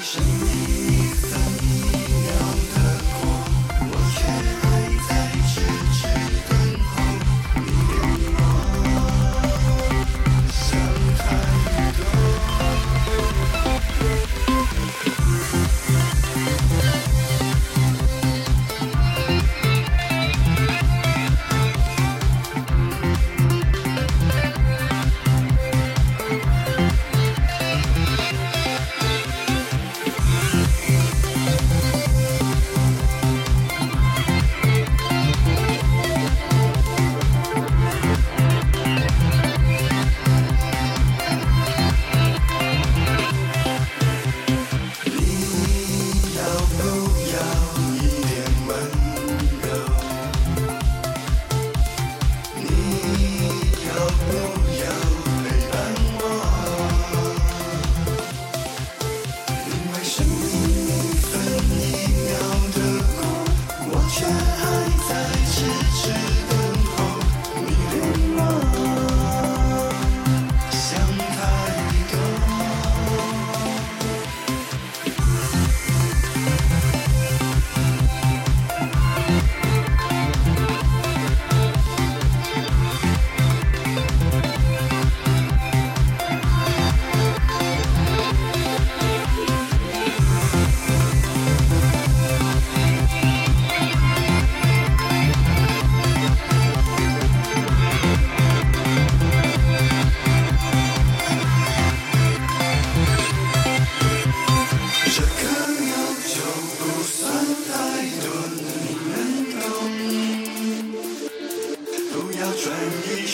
[0.00, 0.97] 是你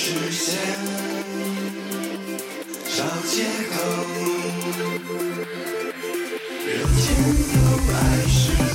[0.04, 0.58] 实现。
[2.94, 3.42] 找借
[3.72, 3.74] 口。
[6.66, 7.06] 人间
[7.54, 7.56] 有
[7.90, 7.96] 爱
[8.28, 8.73] 是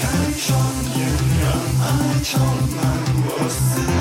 [0.00, 0.06] 开
[0.36, 0.58] 双
[0.96, 0.98] 眼
[1.40, 1.50] 让
[1.82, 2.78] 爱充满
[3.24, 3.97] 我思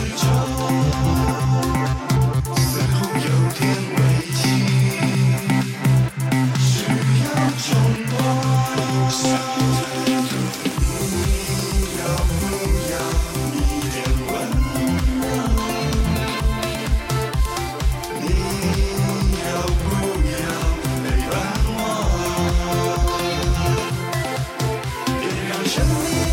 [25.77, 26.26] show me